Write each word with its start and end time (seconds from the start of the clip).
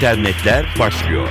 internetler 0.00 0.66
başlıyor. 0.78 1.28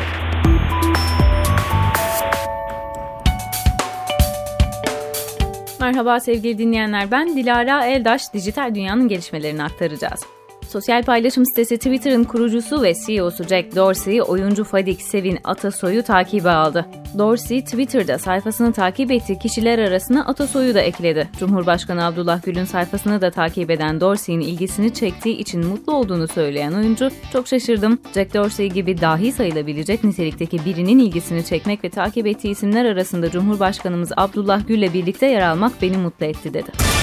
Merhaba 5.79 6.19
sevgili 6.19 6.57
dinleyenler 6.57 7.11
ben 7.11 7.35
Dilara 7.35 7.85
Eldaş 7.85 8.33
dijital 8.33 8.75
dünyanın 8.75 9.07
gelişmelerini 9.07 9.63
aktaracağız. 9.63 10.21
Sosyal 10.69 11.03
paylaşım 11.03 11.45
sitesi 11.45 11.77
Twitter'ın 11.77 12.23
kurucusu 12.23 12.81
ve 12.81 12.93
CEO'su 13.05 13.43
Jack 13.43 13.75
Dorsey, 13.75 14.21
oyuncu 14.21 14.63
Fadik 14.63 15.01
Sevin 15.01 15.39
Atasoy'u 15.43 16.03
takibe 16.03 16.49
aldı. 16.49 16.85
Dorsey, 17.17 17.63
Twitter'da 17.63 18.17
sayfasını 18.17 18.73
takip 18.73 19.11
ettiği 19.11 19.39
kişiler 19.39 19.79
arasına 19.79 20.25
Atasoy'u 20.25 20.75
da 20.75 20.81
ekledi. 20.81 21.27
Cumhurbaşkanı 21.39 22.05
Abdullah 22.05 22.43
Gül'ün 22.43 22.65
sayfasını 22.65 23.21
da 23.21 23.31
takip 23.31 23.69
eden 23.69 24.01
Dorsey'in 24.01 24.39
ilgisini 24.39 24.93
çektiği 24.93 25.37
için 25.37 25.65
mutlu 25.65 25.93
olduğunu 25.93 26.27
söyleyen 26.27 26.73
oyuncu, 26.73 27.09
çok 27.33 27.47
şaşırdım. 27.47 27.99
Jack 28.13 28.33
Dorsey 28.33 28.69
gibi 28.69 29.01
dahi 29.01 29.31
sayılabilecek 29.31 30.03
nitelikteki 30.03 30.65
birinin 30.65 30.99
ilgisini 30.99 31.45
çekmek 31.45 31.83
ve 31.83 31.89
takip 31.89 32.27
ettiği 32.27 32.49
isimler 32.49 32.85
arasında 32.85 33.31
Cumhurbaşkanımız 33.31 34.11
Abdullah 34.17 34.67
Gül'le 34.67 34.93
birlikte 34.93 35.25
yer 35.25 35.41
almak 35.41 35.81
beni 35.81 35.97
mutlu 35.97 36.25
etti 36.25 36.53
dedi. 36.53 36.98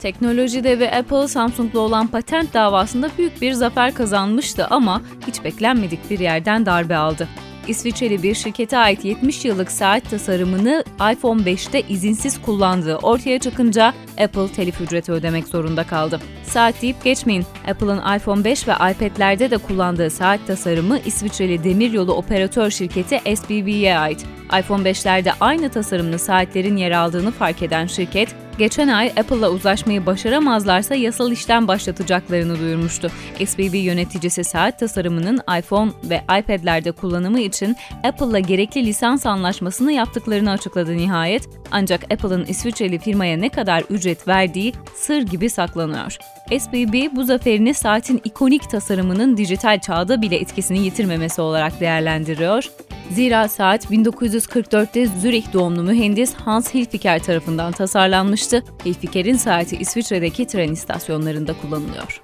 Teknolojide 0.00 0.78
ve 0.78 0.96
Apple 0.96 1.28
Samsung'la 1.28 1.80
olan 1.80 2.06
patent 2.06 2.54
davasında 2.54 3.10
büyük 3.18 3.42
bir 3.42 3.52
zafer 3.52 3.94
kazanmıştı 3.94 4.66
ama 4.70 5.02
hiç 5.26 5.44
beklenmedik 5.44 6.10
bir 6.10 6.18
yerden 6.18 6.66
darbe 6.66 6.96
aldı. 6.96 7.28
İsviçreli 7.68 8.22
bir 8.22 8.34
şirkete 8.34 8.78
ait 8.78 9.04
70 9.04 9.44
yıllık 9.44 9.70
saat 9.70 10.10
tasarımını 10.10 10.84
iPhone 11.12 11.42
5'te 11.42 11.82
izinsiz 11.88 12.42
kullandığı 12.42 12.96
ortaya 12.96 13.38
çıkınca 13.38 13.94
Apple 14.20 14.48
telif 14.48 14.80
ücreti 14.80 15.12
ödemek 15.12 15.48
zorunda 15.48 15.86
kaldı. 15.86 16.20
Saat 16.44 16.82
deyip 16.82 17.04
geçmeyin. 17.04 17.44
Apple'ın 17.70 18.16
iPhone 18.16 18.44
5 18.44 18.68
ve 18.68 18.72
iPad'lerde 18.72 19.50
de 19.50 19.58
kullandığı 19.58 20.10
saat 20.10 20.46
tasarımı 20.46 20.98
İsviçreli 21.06 21.64
demiryolu 21.64 22.12
operatör 22.12 22.70
şirketi 22.70 23.36
SBB'ye 23.36 23.98
ait. 23.98 24.26
iPhone 24.60 24.90
5'lerde 24.90 25.32
aynı 25.40 25.68
tasarımlı 25.68 26.18
saatlerin 26.18 26.76
yer 26.76 26.90
aldığını 26.90 27.30
fark 27.30 27.62
eden 27.62 27.86
şirket, 27.86 28.34
geçen 28.58 28.88
ay 28.88 29.06
Apple'la 29.08 29.50
uzlaşmayı 29.50 30.06
başaramazlarsa 30.06 30.94
yasal 30.94 31.32
işlem 31.32 31.68
başlatacaklarını 31.68 32.58
duyurmuştu. 32.58 33.10
SBB 33.46 33.74
yöneticisi 33.74 34.44
saat 34.44 34.78
tasarımının 34.78 35.40
iPhone 35.58 35.92
ve 36.04 36.22
iPad'lerde 36.40 36.92
kullanımı 36.92 37.40
için 37.40 37.76
Apple'la 38.04 38.38
gerekli 38.38 38.86
lisans 38.86 39.26
anlaşmasını 39.26 39.92
yaptıklarını 39.92 40.50
açıkladı 40.50 40.96
nihayet. 40.96 41.48
Ancak 41.70 42.12
Apple'ın 42.12 42.44
İsviçreli 42.44 42.98
firmaya 42.98 43.36
ne 43.36 43.48
kadar 43.48 43.84
ücret 43.90 44.28
verdiği 44.28 44.72
sır 44.94 45.22
gibi 45.22 45.50
saklanıyor. 45.50 46.18
SBB 46.58 47.16
bu 47.16 47.24
zaferini 47.24 47.74
saatin 47.74 48.20
ikonik 48.24 48.70
tasarımının 48.70 49.36
dijital 49.36 49.80
çağda 49.80 50.22
bile 50.22 50.36
etkisini 50.36 50.78
yitirmemesi 50.78 51.40
olarak 51.40 51.80
değerlendiriyor. 51.80 52.70
Zira 53.10 53.48
saat 53.48 53.84
1944'te 53.84 55.06
Zürich 55.06 55.52
doğumlu 55.52 55.82
mühendis 55.82 56.34
Hans 56.34 56.74
Hilfiger 56.74 57.22
tarafından 57.22 57.72
tasarlanmıştı. 57.72 58.64
Hilfiger'in 58.84 59.36
saati 59.36 59.76
İsviçre'deki 59.76 60.46
tren 60.46 60.72
istasyonlarında 60.72 61.54
kullanılıyor. 61.62 62.22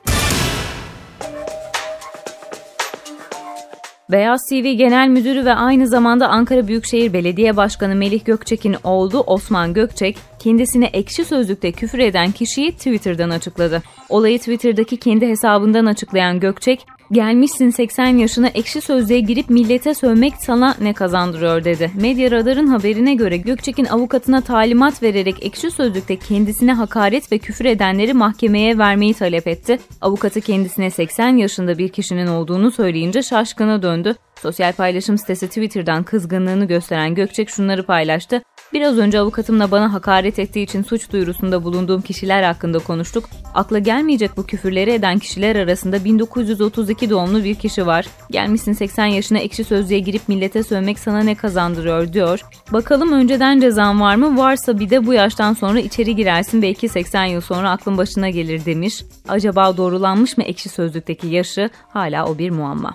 Beyaz 4.10 4.46
TV 4.46 4.72
Genel 4.72 5.08
Müdürü 5.08 5.44
ve 5.44 5.54
aynı 5.54 5.86
zamanda 5.86 6.28
Ankara 6.28 6.68
Büyükşehir 6.68 7.12
Belediye 7.12 7.56
Başkanı 7.56 7.94
Melih 7.94 8.24
Gökçek'in 8.24 8.76
oğlu 8.84 9.20
Osman 9.20 9.74
Gökçek, 9.74 10.16
kendisine 10.38 10.86
ekşi 10.86 11.24
sözlükte 11.24 11.72
küfür 11.72 11.98
eden 11.98 12.32
kişiyi 12.32 12.72
Twitter'dan 12.72 13.30
açıkladı. 13.30 13.82
Olayı 14.08 14.38
Twitter'daki 14.38 14.96
kendi 14.96 15.28
hesabından 15.28 15.86
açıklayan 15.86 16.40
Gökçek, 16.40 16.86
Gelmişsin 17.14 17.70
80 17.70 18.06
yaşına 18.06 18.48
ekşi 18.48 18.80
sözlüğe 18.80 19.20
girip 19.20 19.50
millete 19.50 19.94
sövmek 19.94 20.34
sana 20.36 20.74
ne 20.80 20.92
kazandırıyor 20.92 21.64
dedi. 21.64 21.90
Medya 22.00 22.30
Radar'ın 22.30 22.66
haberine 22.66 23.14
göre 23.14 23.36
Gökçek'in 23.36 23.84
avukatına 23.84 24.40
talimat 24.40 25.02
vererek 25.02 25.46
ekşi 25.46 25.70
sözlükte 25.70 26.16
kendisine 26.16 26.72
hakaret 26.72 27.32
ve 27.32 27.38
küfür 27.38 27.64
edenleri 27.64 28.12
mahkemeye 28.14 28.78
vermeyi 28.78 29.14
talep 29.14 29.46
etti. 29.46 29.78
Avukatı 30.00 30.40
kendisine 30.40 30.90
80 30.90 31.36
yaşında 31.36 31.78
bir 31.78 31.88
kişinin 31.88 32.26
olduğunu 32.26 32.70
söyleyince 32.70 33.22
şaşkına 33.22 33.82
döndü. 33.82 34.14
Sosyal 34.42 34.72
paylaşım 34.72 35.18
sitesi 35.18 35.48
Twitter'dan 35.48 36.02
kızgınlığını 36.02 36.64
gösteren 36.64 37.14
Gökçek 37.14 37.50
şunları 37.50 37.86
paylaştı. 37.86 38.42
Biraz 38.74 38.98
önce 38.98 39.18
avukatımla 39.18 39.70
bana 39.70 39.92
hakaret 39.92 40.38
ettiği 40.38 40.62
için 40.62 40.82
suç 40.82 41.12
duyurusunda 41.12 41.64
bulunduğum 41.64 42.02
kişiler 42.02 42.42
hakkında 42.42 42.78
konuştuk. 42.78 43.24
Akla 43.54 43.78
gelmeyecek 43.78 44.36
bu 44.36 44.46
küfürleri 44.46 44.90
eden 44.90 45.18
kişiler 45.18 45.56
arasında 45.56 46.04
1932 46.04 47.10
doğumlu 47.10 47.44
bir 47.44 47.54
kişi 47.54 47.86
var. 47.86 48.06
Gelmişsin 48.30 48.72
80 48.72 49.06
yaşına 49.06 49.38
ekşi 49.38 49.64
sözlüğe 49.64 49.98
girip 49.98 50.28
millete 50.28 50.62
sövmek 50.62 50.98
sana 50.98 51.20
ne 51.20 51.34
kazandırıyor 51.34 52.12
diyor. 52.12 52.40
Bakalım 52.72 53.12
önceden 53.12 53.60
cezan 53.60 54.00
var 54.00 54.14
mı? 54.16 54.38
Varsa 54.38 54.78
bir 54.78 54.90
de 54.90 55.06
bu 55.06 55.12
yaştan 55.12 55.54
sonra 55.54 55.80
içeri 55.80 56.16
girersin 56.16 56.62
belki 56.62 56.88
80 56.88 57.24
yıl 57.24 57.40
sonra 57.40 57.70
aklın 57.70 57.98
başına 57.98 58.30
gelir 58.30 58.64
demiş. 58.64 59.02
Acaba 59.28 59.76
doğrulanmış 59.76 60.36
mı 60.36 60.44
ekşi 60.44 60.68
sözlükteki 60.68 61.26
yaşı? 61.26 61.70
Hala 61.88 62.26
o 62.26 62.38
bir 62.38 62.50
muamma. 62.50 62.94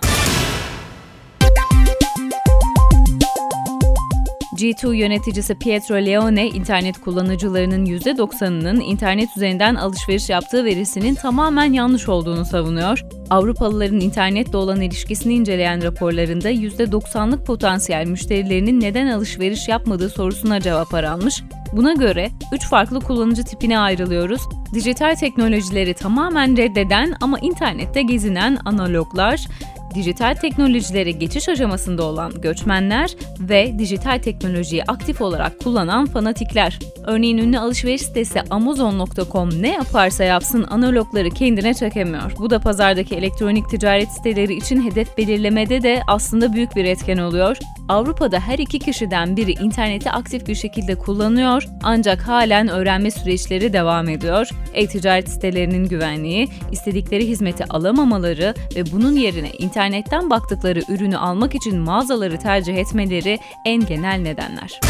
G2 4.60 4.94
yöneticisi 4.94 5.54
Pietro 5.54 5.94
Leone, 5.94 6.48
internet 6.48 7.00
kullanıcılarının 7.00 7.86
%90'ının 7.86 8.80
internet 8.80 9.28
üzerinden 9.36 9.74
alışveriş 9.74 10.28
yaptığı 10.28 10.64
verisinin 10.64 11.14
tamamen 11.14 11.72
yanlış 11.72 12.08
olduğunu 12.08 12.44
savunuyor. 12.44 13.04
Avrupalıların 13.30 14.00
internetle 14.00 14.56
olan 14.56 14.80
ilişkisini 14.80 15.34
inceleyen 15.34 15.82
raporlarında 15.82 16.50
%90'lık 16.50 17.46
potansiyel 17.46 18.06
müşterilerinin 18.06 18.80
neden 18.80 19.06
alışveriş 19.06 19.68
yapmadığı 19.68 20.08
sorusuna 20.08 20.60
cevap 20.60 20.94
aranmış. 20.94 21.42
Buna 21.72 21.92
göre 21.92 22.30
3 22.52 22.68
farklı 22.68 23.00
kullanıcı 23.00 23.44
tipine 23.44 23.78
ayrılıyoruz. 23.78 24.42
Dijital 24.74 25.14
teknolojileri 25.14 25.94
tamamen 25.94 26.56
reddeden 26.56 27.14
ama 27.20 27.38
internette 27.38 28.02
gezinen 28.02 28.58
analoglar, 28.64 29.46
dijital 29.94 30.34
teknolojilere 30.34 31.10
geçiş 31.10 31.48
aşamasında 31.48 32.02
olan 32.02 32.40
göçmenler 32.40 33.10
ve 33.40 33.78
dijital 33.78 34.18
teknolojiyi 34.18 34.84
aktif 34.84 35.20
olarak 35.20 35.60
kullanan 35.60 36.06
fanatikler. 36.06 36.78
Örneğin 37.06 37.38
ünlü 37.38 37.58
alışveriş 37.58 38.02
sitesi 38.02 38.40
Amazon.com 38.50 39.62
ne 39.62 39.72
yaparsa 39.72 40.24
yapsın 40.24 40.66
analogları 40.70 41.30
kendine 41.30 41.74
çekemiyor. 41.74 42.32
Bu 42.38 42.50
da 42.50 42.58
pazardaki 42.58 43.14
elektronik 43.14 43.70
ticaret 43.70 44.08
siteleri 44.08 44.54
için 44.54 44.90
hedef 44.90 45.18
belirlemede 45.18 45.82
de 45.82 46.02
aslında 46.06 46.52
büyük 46.52 46.76
bir 46.76 46.84
etken 46.84 47.18
oluyor. 47.18 47.56
Avrupa'da 47.88 48.40
her 48.40 48.58
iki 48.58 48.78
kişiden 48.78 49.36
biri 49.36 49.52
interneti 49.52 50.10
aktif 50.10 50.46
bir 50.46 50.54
şekilde 50.54 50.94
kullanıyor 50.94 51.64
ancak 51.82 52.28
halen 52.28 52.68
öğrenme 52.68 53.10
süreçleri 53.10 53.72
devam 53.72 54.08
ediyor. 54.08 54.48
E-ticaret 54.74 55.30
sitelerinin 55.30 55.88
güvenliği, 55.88 56.48
istedikleri 56.72 57.28
hizmeti 57.28 57.64
alamamaları 57.64 58.54
ve 58.76 58.92
bunun 58.92 59.16
yerine 59.16 59.50
internetten 59.80 60.30
baktıkları 60.30 60.80
ürünü 60.88 61.16
almak 61.16 61.54
için 61.54 61.78
mağazaları 61.78 62.38
tercih 62.38 62.76
etmeleri 62.76 63.38
en 63.64 63.86
genel 63.86 64.20
nedenler. 64.20 64.80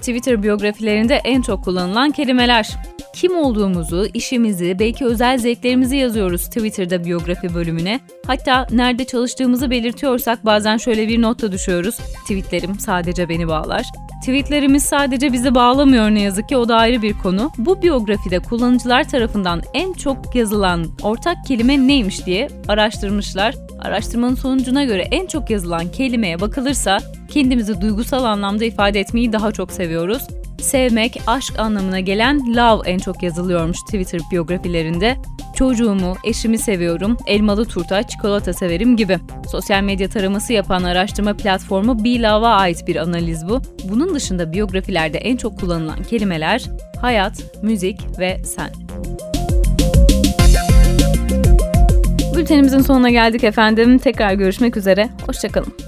Twitter 0.00 0.42
biyografilerinde 0.42 1.20
en 1.24 1.42
çok 1.42 1.64
kullanılan 1.64 2.10
kelimeler. 2.10 2.76
Kim 3.14 3.36
olduğumuzu, 3.36 4.06
işimizi, 4.14 4.78
belki 4.78 5.04
özel 5.04 5.38
zevklerimizi 5.38 5.96
yazıyoruz 5.96 6.46
Twitter'da 6.46 7.04
biyografi 7.04 7.54
bölümüne. 7.54 8.00
Hatta 8.26 8.66
nerede 8.70 9.04
çalıştığımızı 9.04 9.70
belirtiyorsak 9.70 10.44
bazen 10.44 10.76
şöyle 10.76 11.08
bir 11.08 11.22
not 11.22 11.42
da 11.42 11.52
düşüyoruz. 11.52 11.98
Tweetlerim 11.98 12.78
sadece 12.78 13.28
beni 13.28 13.48
bağlar. 13.48 13.86
Tweetlerimiz 14.28 14.82
sadece 14.82 15.32
bizi 15.32 15.54
bağlamıyor 15.54 16.10
ne 16.10 16.22
yazık 16.22 16.48
ki 16.48 16.56
o 16.56 16.68
da 16.68 16.76
ayrı 16.76 17.02
bir 17.02 17.12
konu. 17.12 17.50
Bu 17.58 17.82
biyografide 17.82 18.38
kullanıcılar 18.38 19.08
tarafından 19.08 19.62
en 19.74 19.92
çok 19.92 20.34
yazılan 20.34 20.86
ortak 21.02 21.36
kelime 21.46 21.86
neymiş 21.86 22.26
diye 22.26 22.48
araştırmışlar. 22.68 23.54
Araştırmanın 23.80 24.34
sonucuna 24.34 24.84
göre 24.84 25.02
en 25.10 25.26
çok 25.26 25.50
yazılan 25.50 25.92
kelimeye 25.92 26.40
bakılırsa 26.40 26.98
kendimizi 27.30 27.80
duygusal 27.80 28.24
anlamda 28.24 28.64
ifade 28.64 29.00
etmeyi 29.00 29.32
daha 29.32 29.52
çok 29.52 29.72
seviyoruz. 29.72 30.22
Sevmek, 30.60 31.20
aşk 31.26 31.58
anlamına 31.58 32.00
gelen 32.00 32.56
love 32.56 32.90
en 32.90 32.98
çok 32.98 33.22
yazılıyormuş 33.22 33.78
Twitter 33.82 34.20
biyografilerinde. 34.32 35.16
Çocuğumu, 35.58 36.16
eşimi 36.24 36.58
seviyorum, 36.58 37.16
elmalı 37.26 37.64
turta, 37.64 38.02
çikolata 38.02 38.52
severim 38.52 38.96
gibi. 38.96 39.18
Sosyal 39.50 39.82
medya 39.82 40.08
taraması 40.08 40.52
yapan 40.52 40.82
araştırma 40.82 41.34
platformu 41.34 42.04
BeLove'a 42.04 42.56
ait 42.56 42.86
bir 42.86 42.96
analiz 42.96 43.48
bu. 43.48 43.62
Bunun 43.84 44.14
dışında 44.14 44.52
biyografilerde 44.52 45.18
en 45.18 45.36
çok 45.36 45.60
kullanılan 45.60 46.02
kelimeler 46.02 46.64
hayat, 47.00 47.62
müzik 47.62 48.00
ve 48.18 48.44
sen. 48.44 48.70
Bültenimizin 52.36 52.80
sonuna 52.80 53.10
geldik 53.10 53.44
efendim. 53.44 53.98
Tekrar 53.98 54.32
görüşmek 54.32 54.76
üzere. 54.76 55.08
Hoşçakalın. 55.26 55.87